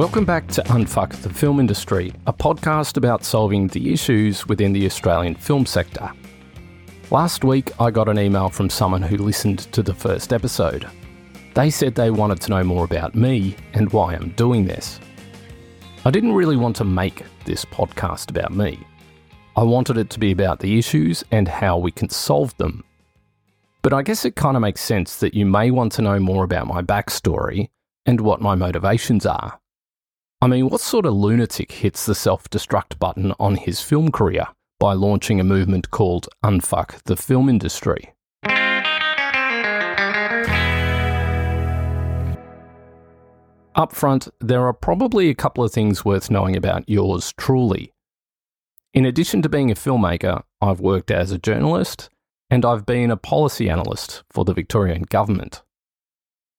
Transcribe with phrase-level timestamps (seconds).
[0.00, 4.86] Welcome back to Unfuck the Film Industry, a podcast about solving the issues within the
[4.86, 6.10] Australian film sector.
[7.10, 10.88] Last week, I got an email from someone who listened to the first episode.
[11.52, 14.98] They said they wanted to know more about me and why I'm doing this.
[16.06, 18.80] I didn't really want to make this podcast about me.
[19.54, 22.84] I wanted it to be about the issues and how we can solve them.
[23.82, 26.44] But I guess it kind of makes sense that you may want to know more
[26.44, 27.68] about my backstory
[28.06, 29.60] and what my motivations are.
[30.42, 34.46] I mean, what sort of lunatic hits the self destruct button on his film career
[34.78, 38.14] by launching a movement called Unfuck the Film Industry?
[43.74, 47.92] Up front, there are probably a couple of things worth knowing about yours truly.
[48.94, 52.08] In addition to being a filmmaker, I've worked as a journalist
[52.48, 55.62] and I've been a policy analyst for the Victorian Government.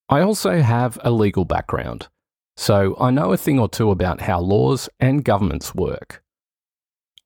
[0.07, 2.09] I also have a legal background
[2.61, 6.21] so I know a thing or two about how laws and governments work.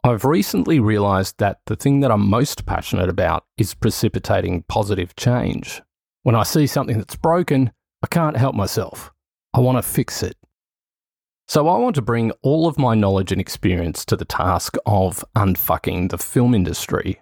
[0.01, 5.81] I've recently realised that the thing that I'm most passionate about is precipitating positive change.
[6.23, 9.11] When I see something that's broken, I can't help myself.
[9.53, 10.37] I want to fix it.
[11.49, 15.25] So I want to bring all of my knowledge and experience to the task of
[15.35, 17.21] unfucking the film industry.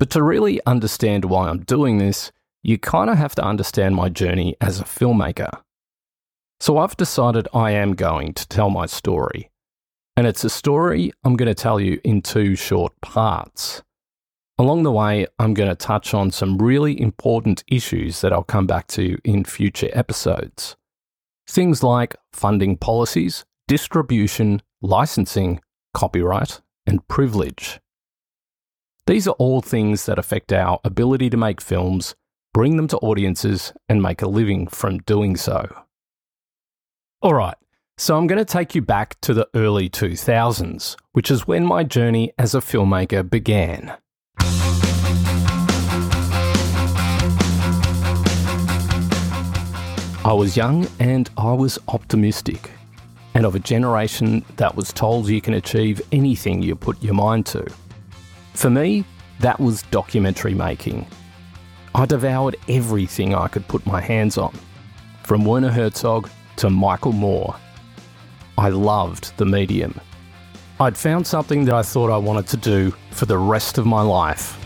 [0.00, 2.32] But to really understand why I'm doing this,
[2.64, 5.60] you kind of have to understand my journey as a filmmaker.
[6.58, 9.50] So I've decided I am going to tell my story.
[10.16, 13.82] And it's a story I'm going to tell you in two short parts.
[14.58, 18.66] Along the way, I'm going to touch on some really important issues that I'll come
[18.66, 20.76] back to in future episodes.
[21.46, 25.60] Things like funding policies, distribution, licensing,
[25.92, 27.80] copyright, and privilege.
[29.06, 32.14] These are all things that affect our ability to make films,
[32.54, 35.85] bring them to audiences, and make a living from doing so.
[37.26, 37.56] All right,
[37.96, 41.82] so I'm going to take you back to the early 2000s, which is when my
[41.82, 43.96] journey as a filmmaker began.
[50.24, 52.70] I was young and I was optimistic,
[53.34, 57.44] and of a generation that was told you can achieve anything you put your mind
[57.46, 57.66] to.
[58.54, 59.04] For me,
[59.40, 61.04] that was documentary making.
[61.92, 64.56] I devoured everything I could put my hands on,
[65.24, 67.56] from Werner Herzog to Michael Moore.
[68.58, 70.00] I loved the medium.
[70.78, 74.02] I'd found something that I thought I wanted to do for the rest of my
[74.02, 74.58] life.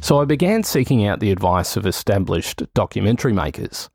[0.00, 3.88] So I began seeking out the advice of established documentary makers.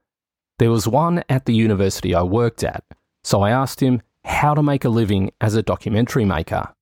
[0.58, 2.84] There was one at the university I worked at,
[3.24, 6.74] so I asked him how to make a living as a documentary maker.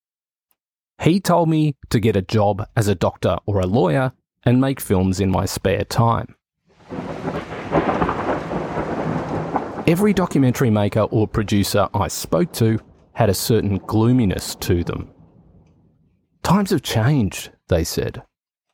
[1.01, 4.79] He told me to get a job as a doctor or a lawyer and make
[4.79, 6.35] films in my spare time.
[9.87, 12.77] Every documentary maker or producer I spoke to
[13.13, 15.09] had a certain gloominess to them.
[16.43, 18.21] Times have changed, they said.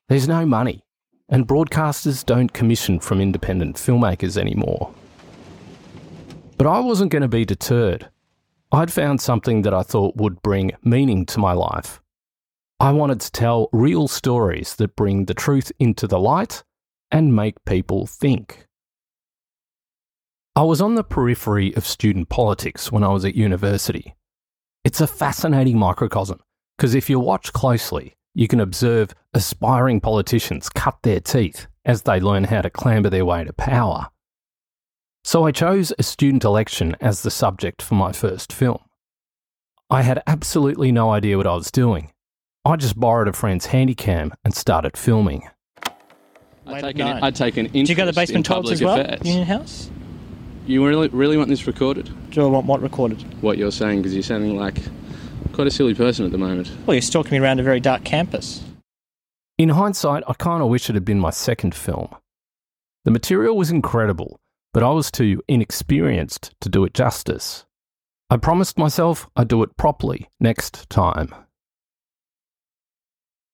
[0.09, 0.83] There's no money,
[1.29, 4.91] and broadcasters don't commission from independent filmmakers anymore.
[6.57, 8.09] But I wasn't going to be deterred.
[8.71, 12.01] I'd found something that I thought would bring meaning to my life.
[12.79, 16.63] I wanted to tell real stories that bring the truth into the light
[17.11, 18.65] and make people think.
[20.55, 24.13] I was on the periphery of student politics when I was at university.
[24.83, 26.41] It's a fascinating microcosm
[26.77, 32.19] because if you watch closely, you can observe aspiring politicians cut their teeth as they
[32.19, 34.09] learn how to clamber their way to power.
[35.23, 38.79] So I chose a student election as the subject for my first film.
[39.89, 42.11] I had absolutely no idea what I was doing.
[42.63, 45.47] I just borrowed a friend's handycam and started filming.
[46.67, 48.71] I'd take, an, I'd take an interest Did you go to the basement in toilets
[48.71, 48.99] as well?
[48.99, 49.25] affairs.
[49.25, 49.89] Union House?
[50.65, 52.09] You really, really want this recorded?
[52.31, 53.21] Do I want what recorded?
[53.41, 54.77] What you're saying, because you're sounding like
[55.51, 56.71] quite a silly person at the moment.
[56.85, 58.63] Well, you're stalking me around a very dark campus.
[59.57, 62.09] In hindsight, I kind of wish it had been my second film.
[63.03, 64.39] The material was incredible,
[64.73, 67.65] but I was too inexperienced to do it justice.
[68.29, 71.35] I promised myself I'd do it properly next time.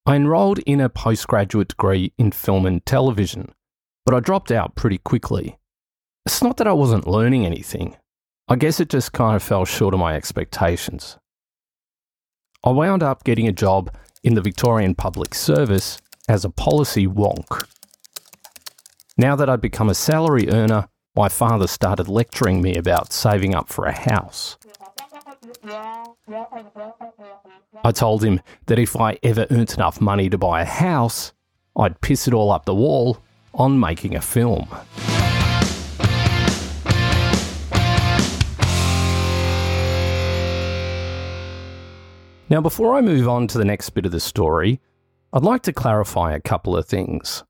[0.05, 3.53] I enrolled in a postgraduate degree in film and television,
[4.05, 5.58] but I dropped out pretty quickly.
[6.29, 7.97] It's not that I wasn't learning anything.
[8.47, 11.17] I guess it just kind of fell short of my expectations.
[12.63, 13.91] I wound up getting a job
[14.23, 17.67] in the Victorian Public Service as a policy wonk.
[19.17, 23.67] Now that I'd become a salary earner, my father started lecturing me about saving up
[23.67, 24.55] for a house.
[27.83, 31.33] I told him that if I ever earned enough money to buy a house,
[31.75, 33.17] I'd piss it all up the wall
[33.55, 34.67] on making a film.
[42.49, 44.81] Now, before I move on to the next bit of the story,
[45.31, 47.43] I'd like to clarify a couple of things.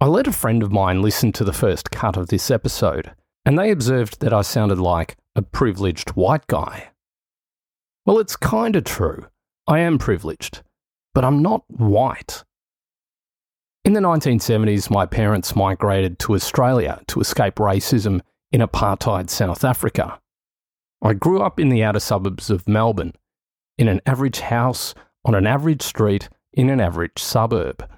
[0.00, 3.12] I let a friend of mine listen to the first cut of this episode,
[3.44, 6.88] and they observed that I sounded like a privileged white guy.
[8.06, 9.26] Well, it's kind of true.
[9.66, 10.62] I am privileged,
[11.12, 12.42] but I'm not white.
[13.84, 20.18] In the 1970s, my parents migrated to Australia to escape racism in apartheid South Africa.
[21.02, 23.12] I grew up in the outer suburbs of Melbourne,
[23.80, 24.94] in an average house,
[25.24, 27.88] on an average street, in an average suburb.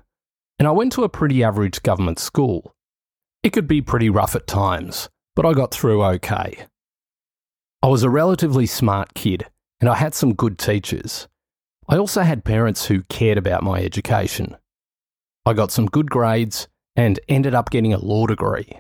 [0.57, 2.73] And I went to a pretty average government school.
[3.43, 6.67] It could be pretty rough at times, but I got through okay.
[7.83, 9.47] I was a relatively smart kid,
[9.81, 11.27] and I had some good teachers.
[11.89, 14.57] I also had parents who cared about my education.
[15.45, 18.79] I got some good grades and ended up getting a law degree.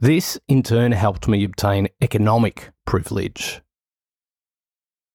[0.00, 3.60] This, in turn, helped me obtain economic privilege.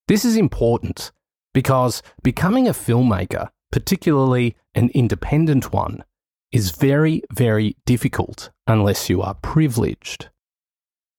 [0.07, 1.11] This is important
[1.53, 6.03] because becoming a filmmaker, particularly an independent one,
[6.51, 10.29] is very, very difficult unless you are privileged.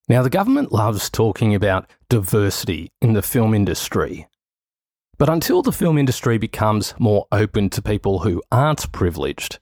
[0.09, 4.29] Now, the government loves talking about diversity in the film industry,
[5.19, 9.59] but until the film industry becomes more open to people who aren't privileged,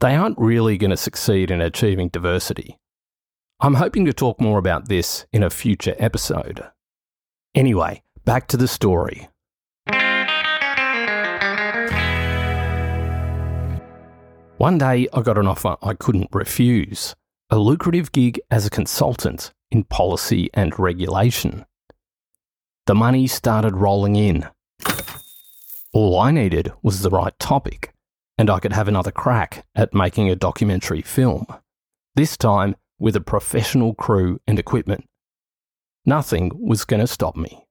[0.00, 2.78] they aren't really going to succeed in achieving diversity.
[3.60, 6.64] I'm hoping to talk more about this in a future episode.
[7.54, 9.26] Anyway, back to the story.
[14.58, 17.14] One day I got an offer I couldn't refuse
[17.48, 21.64] a lucrative gig as a consultant in policy and regulation.
[22.84, 24.46] The money started rolling in,
[25.94, 27.94] all I needed was the right topic,
[28.36, 31.46] and I could have another crack at making a documentary film,
[32.14, 35.06] this time with a professional crew and equipment.
[36.04, 37.67] Nothing was going to stop me.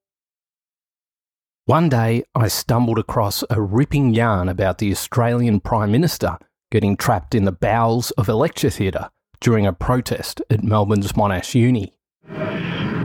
[1.68, 6.38] One day, I stumbled across a ripping yarn about the Australian Prime Minister
[6.72, 9.10] getting trapped in the bowels of a lecture theatre
[9.42, 11.92] during a protest at Melbourne's Monash Uni.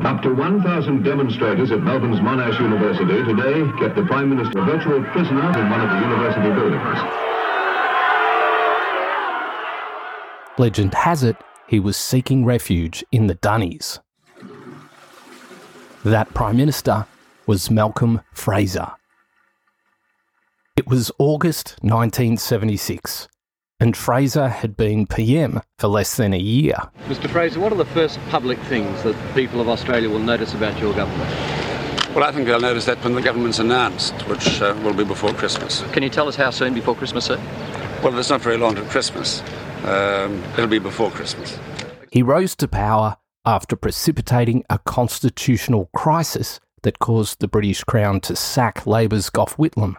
[0.04, 5.02] Up to 1,000 demonstrators at Melbourne's Monash University today kept the Prime Minister a virtual
[5.06, 6.98] prisoner in one of the university buildings.
[10.56, 11.36] Legend has it
[11.66, 13.98] he was seeking refuge in the Dunnies.
[16.04, 17.06] That Prime Minister
[17.52, 18.92] was Malcolm Fraser.
[20.74, 23.28] It was August 1976
[23.78, 26.76] and Fraser had been PM for less than a year.
[27.08, 30.80] Mr Fraser, what are the first public things that people of Australia will notice about
[30.80, 31.28] your government?
[32.14, 35.34] Well, I think they'll notice that when the government's announced, which uh, will be before
[35.34, 35.82] Christmas.
[35.92, 37.36] Can you tell us how soon before Christmas, sir?
[38.02, 39.42] Well, it's not very long to Christmas.
[39.84, 41.58] Um, it'll be before Christmas.
[42.10, 48.36] He rose to power after precipitating a constitutional crisis that caused the British Crown to
[48.36, 49.96] sack Labor's Gough Whitlam.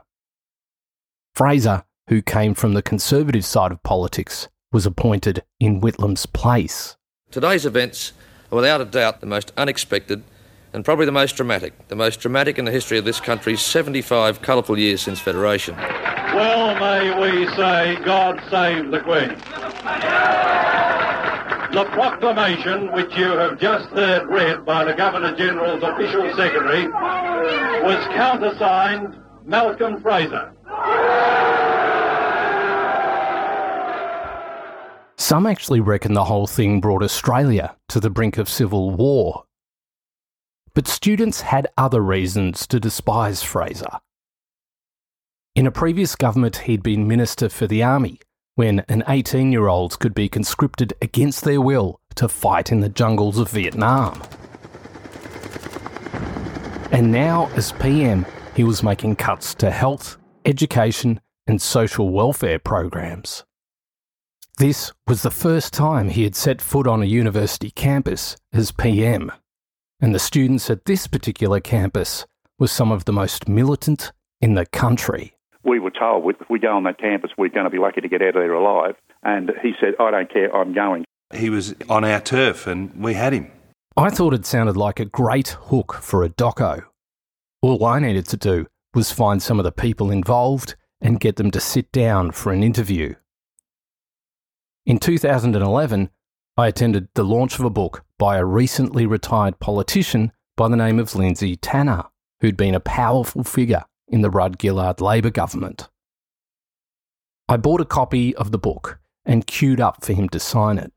[1.35, 6.97] Fraser who came from the Conservative side of politics, was appointed in Whitlam's place.
[7.31, 8.13] Today's events
[8.51, 10.23] are without a doubt the most unexpected
[10.73, 14.41] and probably the most dramatic, the most dramatic in the history of this country's 75
[14.41, 15.75] colourful years since Federation.
[15.75, 19.39] Well, may we say, God save the Queen.
[21.73, 28.05] The proclamation which you have just heard read by the Governor General's official secretary was
[28.13, 30.53] countersigned Malcolm Fraser.
[35.17, 39.45] Some actually reckon the whole thing brought Australia to the brink of civil war.
[40.75, 43.99] But students had other reasons to despise Fraser.
[45.55, 48.19] In a previous government, he'd been Minister for the Army
[48.55, 52.89] when an 18 year old could be conscripted against their will to fight in the
[52.89, 54.21] jungles of Vietnam.
[56.91, 63.43] And now, as PM, he was making cuts to health, education, and social welfare programs.
[64.59, 69.31] This was the first time he had set foot on a university campus as PM,
[69.99, 72.27] and the students at this particular campus
[72.59, 75.33] were some of the most militant in the country.
[75.63, 78.09] We were told if we go on that campus, we're going to be lucky to
[78.09, 78.95] get out of there alive.
[79.23, 81.05] And he said, I don't care, I'm going.
[81.33, 83.51] He was on our turf and we had him.
[83.95, 86.83] I thought it sounded like a great hook for a doco.
[87.61, 91.51] All I needed to do was find some of the people involved and get them
[91.51, 93.15] to sit down for an interview.
[94.85, 96.09] In 2011,
[96.57, 100.99] I attended the launch of a book by a recently retired politician by the name
[100.99, 102.05] of Lindsay Tanner,
[102.41, 105.89] who'd been a powerful figure in the Rudd Gillard Labor government.
[107.49, 110.93] I bought a copy of the book and queued up for him to sign it.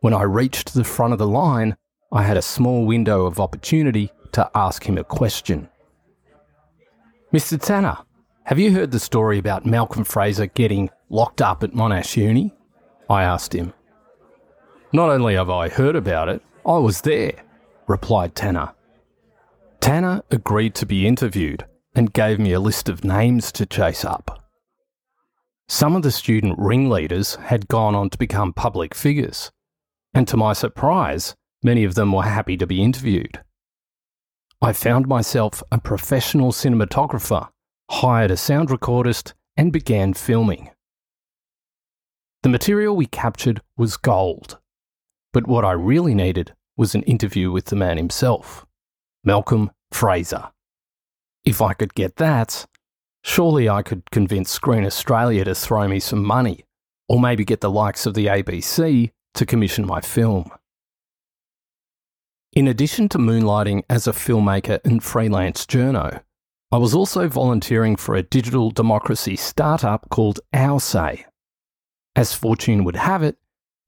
[0.00, 1.78] When I reached the front of the line,
[2.12, 5.70] I had a small window of opportunity to ask him a question.
[7.32, 7.58] Mr.
[7.58, 7.96] Tanner,
[8.44, 12.54] have you heard the story about Malcolm Fraser getting locked up at Monash Uni?
[13.08, 13.72] I asked him.
[14.92, 17.32] Not only have I heard about it, I was there,
[17.86, 18.74] replied Tanner.
[19.80, 21.64] Tanner agreed to be interviewed
[21.98, 24.48] and gave me a list of names to chase up.
[25.68, 29.50] Some of the student ringleaders had gone on to become public figures,
[30.14, 33.40] and to my surprise, many of them were happy to be interviewed.
[34.62, 37.48] I found myself a professional cinematographer,
[37.90, 40.70] hired a sound recordist, and began filming.
[42.44, 44.58] The material we captured was gold,
[45.32, 48.64] but what I really needed was an interview with the man himself,
[49.24, 50.52] Malcolm Fraser.
[51.48, 52.66] If I could get that,
[53.24, 56.66] surely I could convince Screen Australia to throw me some money,
[57.08, 60.50] or maybe get the likes of the ABC to commission my film.
[62.52, 66.20] In addition to moonlighting as a filmmaker and freelance journo,
[66.70, 71.24] I was also volunteering for a digital democracy startup called Our Say.
[72.14, 73.38] As fortune would have it,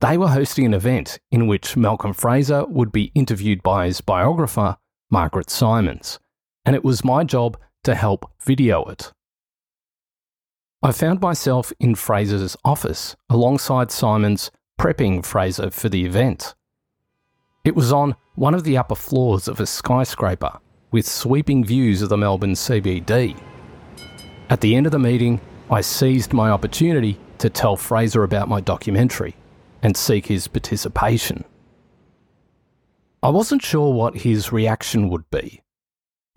[0.00, 4.79] they were hosting an event in which Malcolm Fraser would be interviewed by his biographer,
[5.11, 6.19] Margaret Simons,
[6.64, 9.12] and it was my job to help video it.
[10.83, 16.55] I found myself in Fraser's office alongside Simons, prepping Fraser for the event.
[17.64, 20.59] It was on one of the upper floors of a skyscraper
[20.90, 23.38] with sweeping views of the Melbourne CBD.
[24.49, 25.40] At the end of the meeting,
[25.71, 29.37] I seized my opportunity to tell Fraser about my documentary
[29.83, 31.45] and seek his participation.
[33.23, 35.62] I wasn't sure what his reaction would be.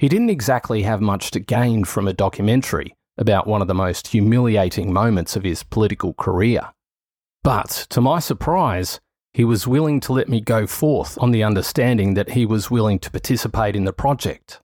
[0.03, 4.07] He didn't exactly have much to gain from a documentary about one of the most
[4.07, 6.73] humiliating moments of his political career.
[7.41, 8.99] But, to my surprise,
[9.33, 12.99] he was willing to let me go forth on the understanding that he was willing
[12.99, 14.59] to participate in the project.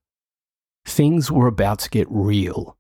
[0.86, 2.76] Things were about to get real.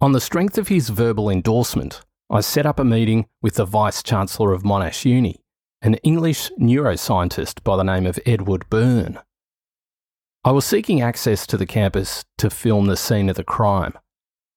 [0.00, 4.04] On the strength of his verbal endorsement, I set up a meeting with the Vice
[4.04, 5.42] Chancellor of Monash Uni,
[5.82, 9.18] an English neuroscientist by the name of Edward Byrne.
[10.48, 13.92] I was seeking access to the campus to film the scene of the crime,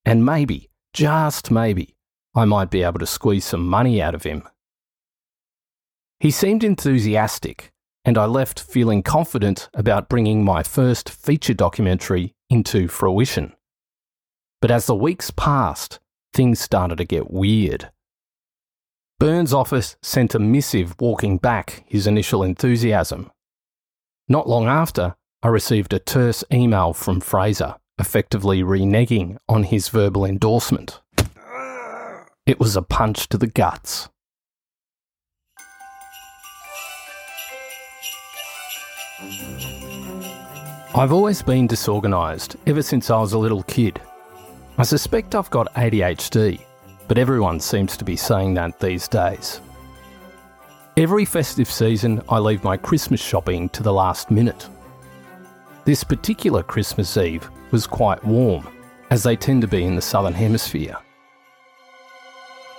[0.06, 1.96] and maybe, just maybe,
[2.34, 4.48] I might be able to squeeze some money out of him.
[6.18, 7.72] He seemed enthusiastic,
[8.06, 13.52] and I left feeling confident about bringing my first feature documentary into fruition.
[14.62, 16.00] But as the weeks passed,
[16.32, 17.90] things started to get weird.
[19.20, 23.30] Byrne's office sent a missive walking back his initial enthusiasm.
[24.26, 30.24] Not long after, I received a terse email from Fraser, effectively reneging on his verbal
[30.24, 31.00] endorsement.
[32.46, 34.08] It was a punch to the guts.
[40.94, 44.00] I've always been disorganised ever since I was a little kid.
[44.78, 46.60] I suspect I've got ADHD,
[47.08, 49.60] but everyone seems to be saying that these days.
[50.96, 54.68] Every festive season, I leave my Christmas shopping to the last minute.
[55.84, 58.68] This particular Christmas Eve was quite warm,
[59.10, 60.96] as they tend to be in the Southern Hemisphere.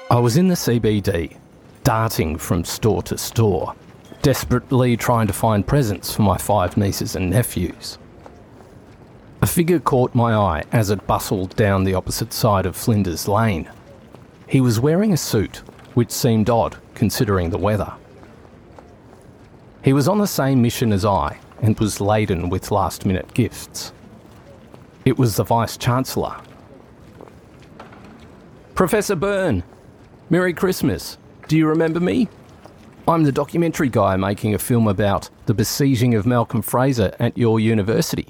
[0.10, 1.36] I was in the CBD,
[1.84, 3.76] darting from store to store,
[4.22, 7.98] desperately trying to find presents for my five nieces and nephews.
[9.42, 13.70] A figure caught my eye as it bustled down the opposite side of Flinders Lane.
[14.48, 15.58] He was wearing a suit,
[15.94, 17.92] which seemed odd considering the weather.
[19.84, 23.94] He was on the same mission as I and was laden with last minute gifts.
[25.06, 26.36] It was the Vice Chancellor.
[28.76, 29.64] Professor Byrne,
[30.30, 31.18] Merry Christmas.
[31.48, 32.28] Do you remember me?
[33.08, 37.60] I'm the documentary guy making a film about the besieging of Malcolm Fraser at your
[37.60, 38.28] university.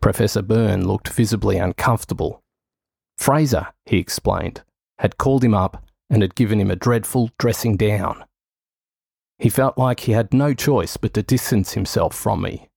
[0.00, 2.42] Professor Byrne looked visibly uncomfortable.
[3.16, 4.62] Fraser, he explained,
[4.98, 8.24] had called him up and had given him a dreadful dressing down.
[9.38, 12.68] He felt like he had no choice but to distance himself from me.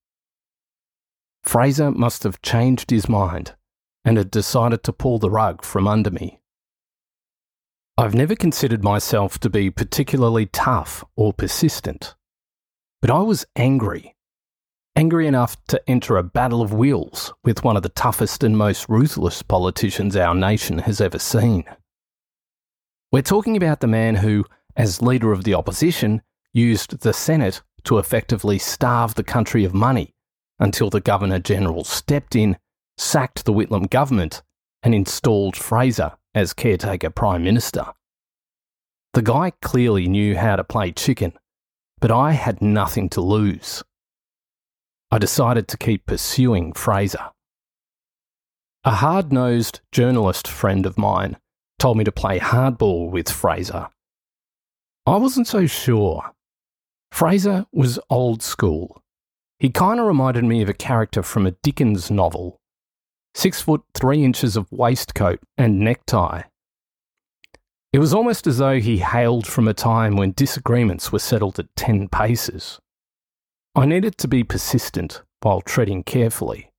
[1.43, 3.55] Fraser must have changed his mind
[4.03, 6.39] and had decided to pull the rug from under me.
[7.97, 12.15] I've never considered myself to be particularly tough or persistent,
[13.01, 14.15] but I was angry
[14.97, 18.89] angry enough to enter a battle of wills with one of the toughest and most
[18.89, 21.63] ruthless politicians our nation has ever seen.
[23.11, 24.43] We're talking about the man who,
[24.75, 26.23] as leader of the opposition,
[26.57, 30.13] used the Senate to effectively starve the country of money
[30.59, 32.57] until the Governor General stepped in,
[32.97, 34.41] sacked the Whitlam government,
[34.81, 37.85] and installed Fraser as caretaker Prime Minister.
[39.13, 41.33] The guy clearly knew how to play chicken,
[41.99, 43.83] but I had nothing to lose.
[45.11, 47.31] I decided to keep pursuing Fraser.
[48.83, 51.37] A hard nosed journalist friend of mine
[51.79, 53.89] told me to play hardball with Fraser.
[55.05, 56.31] I wasn't so sure.
[57.17, 59.01] Fraser was old school.
[59.57, 62.59] He kind of reminded me of a character from a Dickens novel.
[63.33, 66.43] Six foot three inches of waistcoat and necktie.
[67.91, 71.75] It was almost as though he hailed from a time when disagreements were settled at
[71.75, 72.77] 10 paces.
[73.73, 76.69] I needed to be persistent while treading carefully.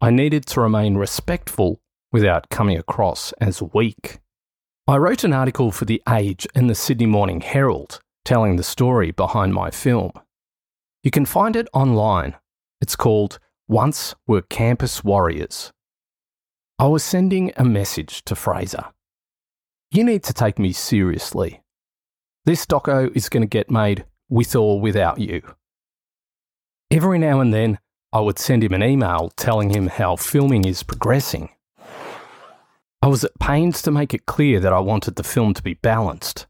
[0.00, 4.20] I needed to remain respectful without coming across as weak.
[4.86, 8.00] I wrote an article for The Age and the Sydney Morning Herald
[8.30, 10.12] telling the story behind my film.
[11.02, 12.36] You can find it online.
[12.80, 15.72] It's called Once Were Campus Warriors.
[16.78, 18.84] I was sending a message to Fraser.
[19.90, 21.60] You need to take me seriously.
[22.44, 25.42] This doco is going to get made with or without you.
[26.88, 27.80] Every now and then,
[28.12, 31.48] I would send him an email telling him how filming is progressing.
[33.02, 35.74] I was at pains to make it clear that I wanted the film to be
[35.74, 36.46] balanced,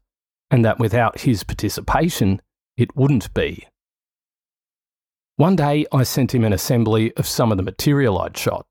[0.51, 2.41] and that without his participation,
[2.77, 3.65] it wouldn't be.
[5.37, 8.67] One day, I sent him an assembly of some of the material I'd shot.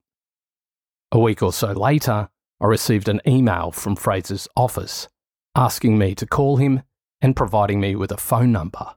[1.10, 2.28] A week or so later,
[2.60, 5.08] I received an email from Fraser's office
[5.56, 6.82] asking me to call him
[7.20, 8.94] and providing me with a phone number.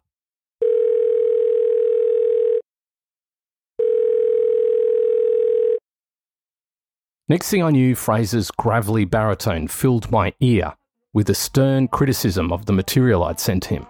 [7.30, 10.74] Next thing I knew, Fraser's gravelly baritone filled my ear
[11.14, 13.86] with a stern criticism of the material I'd sent him.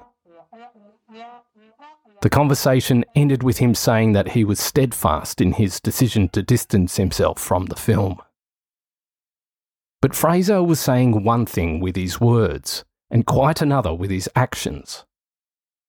[2.22, 6.96] The conversation ended with him saying that he was steadfast in his decision to distance
[6.98, 8.22] himself from the film.
[10.02, 15.06] But Fraser was saying one thing with his words and quite another with his actions.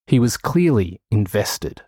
[0.06, 1.82] He was clearly invested.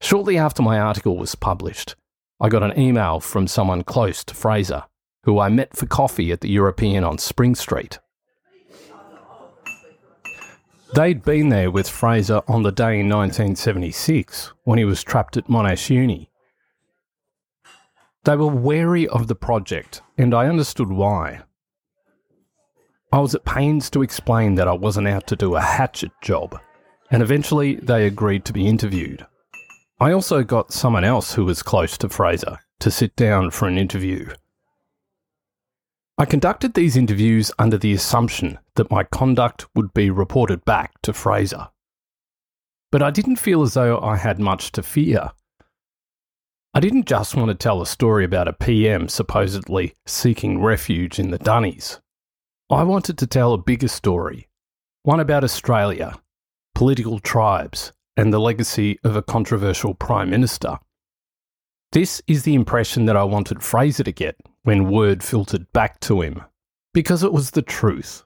[0.00, 1.96] Shortly after my article was published,
[2.38, 4.84] I got an email from someone close to Fraser,
[5.26, 7.98] who I met for coffee at the European on Spring Street.
[10.94, 15.48] They'd been there with Fraser on the day in 1976 when he was trapped at
[15.48, 16.30] Monash Uni.
[18.22, 21.42] They were wary of the project, and I understood why.
[23.12, 26.60] I was at pains to explain that I wasn't out to do a hatchet job,
[27.10, 29.26] and eventually they agreed to be interviewed.
[29.98, 33.76] I also got someone else who was close to Fraser to sit down for an
[33.76, 34.28] interview.
[36.18, 41.12] I conducted these interviews under the assumption that my conduct would be reported back to
[41.12, 41.68] Fraser.
[42.90, 45.32] But I didn't feel as though I had much to fear.
[46.72, 51.32] I didn't just want to tell a story about a PM supposedly seeking refuge in
[51.32, 52.00] the Dunnies.
[52.70, 54.48] I wanted to tell a bigger story,
[55.02, 56.18] one about Australia,
[56.74, 60.78] political tribes, and the legacy of a controversial Prime Minister.
[61.92, 66.20] This is the impression that I wanted Fraser to get when word filtered back to
[66.20, 66.42] him,
[66.92, 68.24] because it was the truth.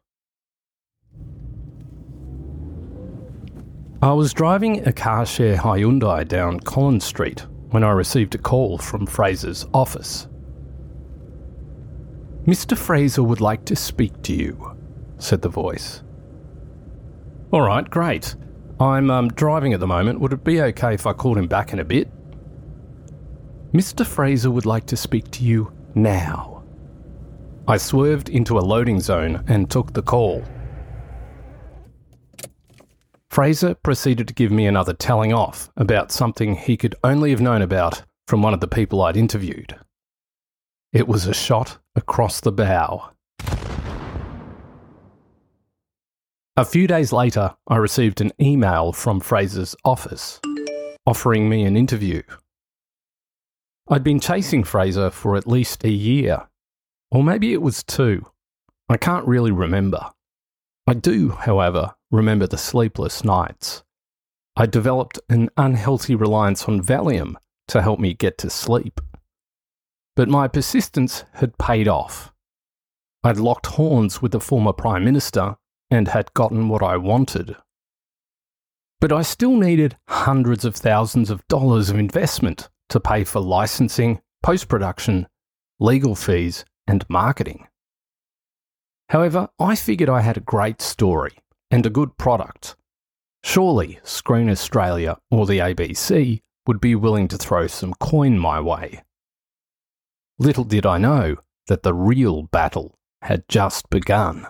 [4.00, 8.78] I was driving a car share Hyundai down Collins Street when I received a call
[8.78, 10.28] from Fraser's office.
[12.46, 12.74] Mr.
[12.74, 14.74] Fraser would like to speak to you,
[15.18, 16.02] said the voice.
[17.50, 18.34] All right, great.
[18.80, 20.20] I'm um, driving at the moment.
[20.20, 22.10] Would it be okay if I called him back in a bit?
[23.74, 24.06] Mr.
[24.06, 26.62] Fraser would like to speak to you now.
[27.68, 30.44] I swerved into a loading zone and took the call.
[33.30, 37.62] Fraser proceeded to give me another telling off about something he could only have known
[37.62, 39.78] about from one of the people I'd interviewed.
[40.92, 43.10] It was a shot across the bow.
[46.56, 50.40] A few days later, I received an email from Fraser's office
[51.06, 52.22] offering me an interview.
[53.92, 56.46] I'd been chasing Fraser for at least a year,
[57.10, 58.24] or maybe it was two.
[58.88, 60.12] I can't really remember.
[60.86, 63.82] I do, however, remember the sleepless nights.
[64.54, 67.34] I developed an unhealthy reliance on Valium
[67.66, 69.00] to help me get to sleep.
[70.14, 72.32] But my persistence had paid off.
[73.24, 75.56] I'd locked horns with the former Prime Minister
[75.90, 77.56] and had gotten what I wanted.
[79.00, 84.20] But I still needed hundreds of thousands of dollars of investment to pay for licensing,
[84.42, 85.26] post production,
[85.78, 87.66] legal fees, and marketing.
[89.08, 91.38] However, I figured I had a great story
[91.70, 92.76] and a good product.
[93.42, 99.02] Surely Screen Australia or the ABC would be willing to throw some coin my way.
[100.38, 104.46] Little did I know that the real battle had just begun.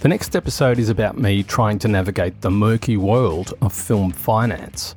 [0.00, 4.94] The next episode is about me trying to navigate the murky world of film finance.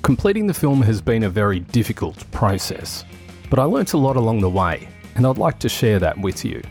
[0.00, 3.04] Completing the film has been a very difficult process,
[3.50, 6.42] but I learnt a lot along the way, and I'd like to share that with
[6.42, 6.62] you.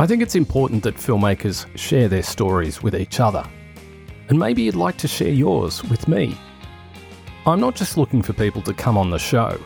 [0.00, 3.48] I think it's important that filmmakers share their stories with each other,
[4.28, 6.36] and maybe you'd like to share yours with me.
[7.46, 9.60] I'm not just looking for people to come on the show.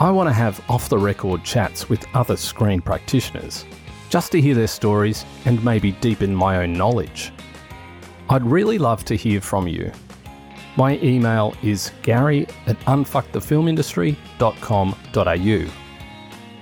[0.00, 3.66] I want to have off the record chats with other screen practitioners,
[4.16, 7.34] just to hear their stories and maybe deepen my own knowledge.
[8.30, 9.92] I'd really love to hear from you.
[10.78, 15.70] My email is gary at unfuckthefilmindustry.com.au.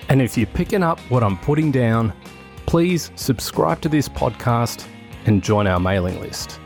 [0.08, 2.12] And if you're picking up what I'm putting down,
[2.66, 4.84] please subscribe to this podcast
[5.26, 6.58] and join our mailing list.